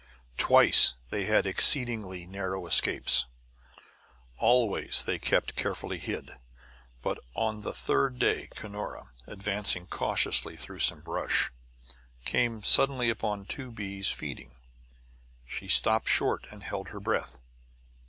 [0.39, 3.27] Twice they had exceedingly narrow escapes.
[4.39, 6.39] Always they kept carefully hid,
[7.03, 11.51] but on the third day Cunora, advancing cautiously through some brush,
[12.25, 14.55] came suddenly upon two bees feeding.
[15.45, 17.37] She stopped short and held her breath.